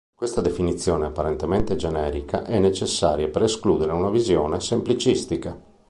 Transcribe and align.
Questa 0.15 0.41
definizione 0.41 1.05
apparentemente 1.05 1.75
generica 1.75 2.43
è 2.43 2.57
necessaria 2.57 3.29
per 3.29 3.43
escludere 3.43 3.91
una 3.91 4.09
visione 4.09 4.59
semplicistica. 4.59 5.55